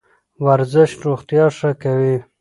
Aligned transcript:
ورزش 0.45 0.91
روغتیا 1.05 1.45
ښه 1.57 1.71
کوي. 1.83 2.15